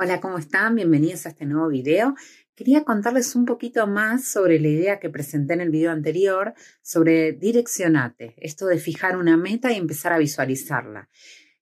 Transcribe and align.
Hola, 0.00 0.20
¿cómo 0.20 0.38
están? 0.38 0.76
Bienvenidos 0.76 1.26
a 1.26 1.30
este 1.30 1.44
nuevo 1.44 1.66
video. 1.66 2.14
Quería 2.54 2.84
contarles 2.84 3.34
un 3.34 3.44
poquito 3.44 3.88
más 3.88 4.26
sobre 4.26 4.60
la 4.60 4.68
idea 4.68 5.00
que 5.00 5.10
presenté 5.10 5.54
en 5.54 5.60
el 5.60 5.70
video 5.70 5.90
anterior 5.90 6.54
sobre 6.82 7.32
direccionate, 7.32 8.36
esto 8.36 8.66
de 8.66 8.78
fijar 8.78 9.16
una 9.16 9.36
meta 9.36 9.72
y 9.72 9.76
empezar 9.76 10.12
a 10.12 10.18
visualizarla. 10.18 11.08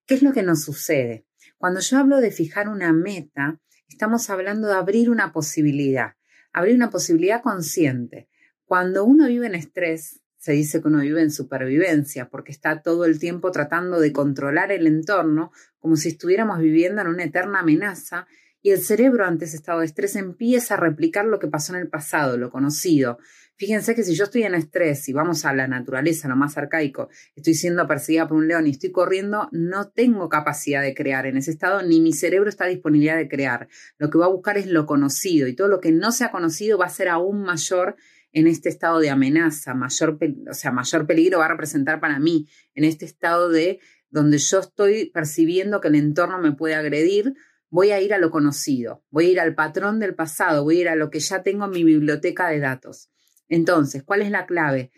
¿Qué 0.05 0.17
es 0.17 0.23
lo 0.23 0.35
que 0.35 0.43
nos 0.43 0.63
sucede? 0.63 1.25
Cuando 1.57 1.81
yo 1.81 1.97
hablo 1.97 2.21
de 2.21 2.31
fijar 2.31 2.69
una 2.69 2.93
meta, 2.93 3.59
estamos 3.89 4.29
hablando 4.29 4.69
de 4.69 4.75
abrir 4.75 5.09
una 5.09 5.33
posibilidad, 5.33 6.17
abrir 6.53 6.77
una 6.77 6.91
posibilidad 6.91 7.41
consciente. 7.41 8.29
Cuando 8.67 9.07
uno 9.07 9.29
vive 9.29 9.47
en 9.47 9.55
estrés, 9.55 10.21
se 10.47 10.53
dice 10.53 10.81
que 10.81 10.87
uno 10.87 11.01
vive 11.01 11.23
en 11.23 11.33
supervivencia 11.33 12.29
porque 12.29 12.53
está 12.53 12.81
todo 12.81 13.05
el 13.05 13.19
tiempo 13.19 13.51
tratando 13.51 13.99
de 13.99 14.13
controlar 14.13 14.71
el 14.71 14.87
entorno 14.87 15.51
como 15.81 15.97
si 15.97 16.11
estuviéramos 16.11 16.61
viviendo 16.61 17.03
en 17.03 17.09
una 17.09 17.25
eterna 17.25 17.59
amenaza 17.59 18.29
y 18.63 18.71
el 18.71 18.81
cerebro 18.81 19.27
ante 19.27 19.47
ese 19.47 19.57
estado 19.57 19.81
de 19.81 19.87
estrés 19.87 20.15
empieza 20.15 20.75
a 20.75 20.77
replicar 20.77 21.25
lo 21.25 21.41
que 21.41 21.49
pasó 21.49 21.75
en 21.75 21.81
el 21.81 21.89
pasado, 21.89 22.37
lo 22.37 22.51
conocido. 22.51 23.19
Fíjense 23.57 23.97
que 23.97 24.05
si 24.05 24.15
yo 24.15 24.23
estoy 24.23 24.45
en 24.45 24.55
estrés 24.55 25.09
y 25.09 25.13
vamos 25.13 25.45
a 25.45 25.53
la 25.53 25.67
naturaleza, 25.67 26.29
lo 26.29 26.37
más 26.37 26.57
arcaico, 26.57 27.09
estoy 27.35 27.55
siendo 27.55 27.85
perseguida 27.89 28.29
por 28.29 28.37
un 28.37 28.47
león 28.47 28.69
y 28.69 28.71
estoy 28.71 28.93
corriendo, 28.93 29.49
no 29.51 29.89
tengo 29.89 30.29
capacidad 30.29 30.81
de 30.81 30.95
crear 30.95 31.27
en 31.27 31.39
ese 31.39 31.51
estado, 31.51 31.83
ni 31.83 32.01
mi 32.01 32.13
cerebro 32.13 32.49
está 32.49 32.67
disponibilidad 32.67 33.17
de 33.17 33.29
crear. 33.29 33.67
Lo 33.99 34.11
que 34.11 34.19
va 34.19 34.27
a 34.27 34.31
buscar 34.31 34.59
es 34.59 34.69
lo 34.69 34.87
conocido 34.87 35.49
y 35.49 35.57
todo 35.57 35.67
lo 35.67 35.81
que 35.81 35.91
no 35.91 36.13
sea 36.13 36.31
conocido 36.31 36.79
va 36.79 36.87
a 36.87 36.91
ser 36.91 37.09
aún 37.09 37.43
mayor 37.43 37.97
en 38.37 38.47
este 38.47 38.69
estado 38.69 38.99
de 38.99 39.09
amenaza, 39.09 39.73
mayor, 39.73 40.19
o 40.51 40.53
sea, 40.53 40.71
mayor 40.71 41.07
peligro 41.07 41.39
va 41.39 41.47
a 41.47 41.49
representar 41.49 42.01
para 42.01 42.19
mí, 42.19 42.47
en 42.75 42.85
este 42.85 43.07
estado 43.07 43.49
de 43.49 43.81
donde 44.11 44.37
yo 44.37 44.59
estoy 44.59 45.07
percibiendo 45.07 45.81
que 45.81 45.89
el 45.89 45.95
entorno 45.95 46.39
me 46.39 46.53
puede 46.53 46.75
agredir, 46.75 47.33
voy 47.71 47.93
a 47.93 48.01
ir 48.03 48.13
a 48.13 48.19
lo 48.19 48.31
conocido, 48.31 49.03
voy 49.09 49.25
a 49.25 49.31
ir 49.31 49.41
al 49.41 49.55
patrón 49.55 50.01
del 50.01 50.15
pasado, 50.15 50.65
voy 50.65 50.77
a 50.77 50.81
ir 50.83 50.89
a 50.91 50.97
lo 50.97 51.09
que 51.09 51.21
ya 51.21 51.43
tengo 51.43 51.65
en 51.65 51.71
mi 51.71 51.83
biblioteca 51.83 52.49
de 52.49 52.61
datos. 52.61 53.09
Entonces, 53.49 54.03
¿cuál 54.03 54.21
es 54.21 54.31
la 54.31 54.45
clave? 54.45 54.91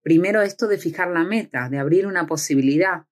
Primero, 0.00 0.40
esto 0.40 0.66
de 0.66 0.78
fijar 0.78 1.10
la 1.10 1.24
meta, 1.24 1.68
de 1.68 1.78
abrir 1.78 2.06
una 2.06 2.26
posibilidad. 2.26 3.02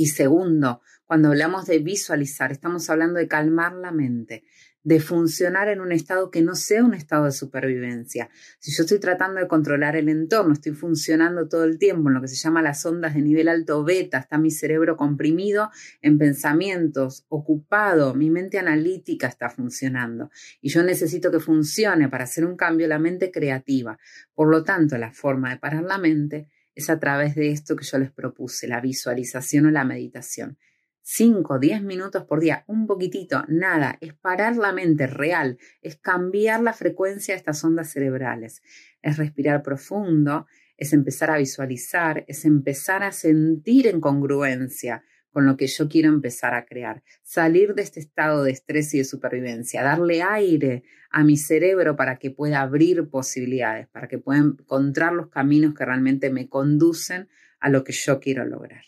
Y 0.00 0.06
segundo, 0.06 0.80
cuando 1.04 1.28
hablamos 1.28 1.66
de 1.66 1.78
visualizar, 1.78 2.52
estamos 2.52 2.88
hablando 2.88 3.18
de 3.18 3.28
calmar 3.28 3.74
la 3.74 3.92
mente, 3.92 4.44
de 4.82 4.98
funcionar 4.98 5.68
en 5.68 5.82
un 5.82 5.92
estado 5.92 6.30
que 6.30 6.40
no 6.40 6.54
sea 6.54 6.82
un 6.82 6.94
estado 6.94 7.26
de 7.26 7.32
supervivencia. 7.32 8.30
Si 8.60 8.74
yo 8.74 8.84
estoy 8.84 8.98
tratando 8.98 9.42
de 9.42 9.46
controlar 9.46 9.96
el 9.96 10.08
entorno, 10.08 10.54
estoy 10.54 10.72
funcionando 10.72 11.48
todo 11.48 11.64
el 11.64 11.78
tiempo 11.78 12.08
en 12.08 12.14
lo 12.14 12.22
que 12.22 12.28
se 12.28 12.36
llama 12.36 12.62
las 12.62 12.86
ondas 12.86 13.12
de 13.12 13.20
nivel 13.20 13.48
alto 13.48 13.84
beta, 13.84 14.16
está 14.16 14.38
mi 14.38 14.50
cerebro 14.50 14.96
comprimido 14.96 15.68
en 16.00 16.16
pensamientos, 16.16 17.26
ocupado, 17.28 18.14
mi 18.14 18.30
mente 18.30 18.58
analítica 18.58 19.26
está 19.26 19.50
funcionando 19.50 20.30
y 20.62 20.70
yo 20.70 20.82
necesito 20.82 21.30
que 21.30 21.40
funcione 21.40 22.08
para 22.08 22.24
hacer 22.24 22.46
un 22.46 22.56
cambio 22.56 22.88
la 22.88 22.98
mente 22.98 23.30
creativa. 23.30 23.98
Por 24.34 24.48
lo 24.48 24.64
tanto, 24.64 24.96
la 24.96 25.12
forma 25.12 25.50
de 25.50 25.58
parar 25.58 25.82
la 25.82 25.98
mente 25.98 26.48
es 26.74 26.90
a 26.90 26.98
través 26.98 27.34
de 27.34 27.50
esto 27.50 27.76
que 27.76 27.84
yo 27.84 27.98
les 27.98 28.10
propuse, 28.10 28.68
la 28.68 28.80
visualización 28.80 29.66
o 29.66 29.70
la 29.70 29.84
meditación. 29.84 30.58
5, 31.02 31.58
10 31.58 31.82
minutos 31.82 32.24
por 32.24 32.40
día, 32.40 32.64
un 32.68 32.86
poquitito, 32.86 33.44
nada, 33.48 33.96
es 34.00 34.14
parar 34.14 34.56
la 34.56 34.72
mente 34.72 35.06
real, 35.06 35.58
es 35.82 35.96
cambiar 35.96 36.62
la 36.62 36.72
frecuencia 36.72 37.34
de 37.34 37.38
estas 37.38 37.64
ondas 37.64 37.90
cerebrales, 37.90 38.62
es 39.02 39.16
respirar 39.16 39.62
profundo, 39.62 40.46
es 40.76 40.92
empezar 40.92 41.30
a 41.30 41.38
visualizar, 41.38 42.24
es 42.28 42.44
empezar 42.44 43.02
a 43.02 43.12
sentir 43.12 43.86
en 43.86 44.00
congruencia 44.00 45.02
con 45.30 45.46
lo 45.46 45.56
que 45.56 45.66
yo 45.66 45.88
quiero 45.88 46.08
empezar 46.08 46.54
a 46.54 46.64
crear, 46.64 47.02
salir 47.22 47.74
de 47.74 47.82
este 47.82 48.00
estado 48.00 48.42
de 48.42 48.52
estrés 48.52 48.92
y 48.94 48.98
de 48.98 49.04
supervivencia, 49.04 49.82
darle 49.82 50.22
aire 50.22 50.82
a 51.10 51.24
mi 51.24 51.36
cerebro 51.36 51.96
para 51.96 52.18
que 52.18 52.30
pueda 52.30 52.60
abrir 52.60 53.08
posibilidades, 53.08 53.88
para 53.88 54.08
que 54.08 54.18
pueda 54.18 54.40
encontrar 54.40 55.12
los 55.12 55.28
caminos 55.28 55.74
que 55.74 55.84
realmente 55.84 56.30
me 56.30 56.48
conducen 56.48 57.28
a 57.58 57.68
lo 57.68 57.84
que 57.84 57.92
yo 57.92 58.20
quiero 58.20 58.44
lograr. 58.44 58.84